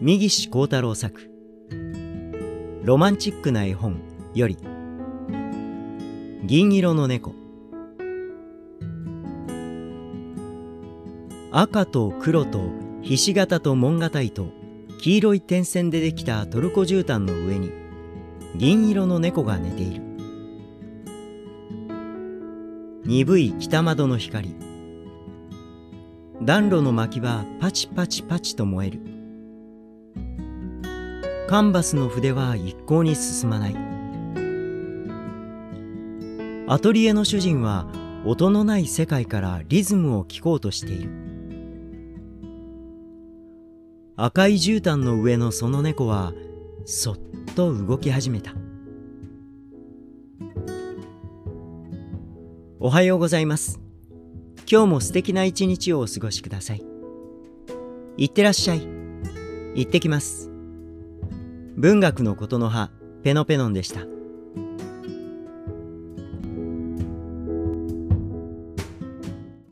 [0.00, 1.28] 三岸幸太郎作。
[2.84, 4.00] ロマンチックな絵本
[4.32, 4.56] より。
[6.44, 7.34] 銀色の猫。
[11.50, 12.70] 赤と黒と
[13.02, 14.52] ひし形と門形と
[15.00, 17.72] 黄色い点線でできたトルコ絨毯の上に。
[18.54, 20.02] 銀色の猫が寝ている。
[23.04, 24.54] 鈍い北窓の光。
[26.40, 29.17] 暖炉の薪はパチパチパチと燃える。
[31.48, 33.76] カンバスの筆は一向に進まない。
[36.68, 37.86] アトリエの主人は
[38.26, 41.10] 音のない世界からリズムを聴こうとしている。
[44.16, 46.34] 赤い絨毯の上のその猫は
[46.84, 47.18] そっ
[47.56, 48.52] と動き始めた。
[52.78, 53.80] おはようございます。
[54.70, 56.82] 今日も素敵な一日をお過ごしください。
[58.18, 58.86] いってらっしゃい。
[59.76, 60.57] 行ってきます。
[61.78, 62.90] 文学のことの葉
[63.22, 64.17] ペノペノンでした。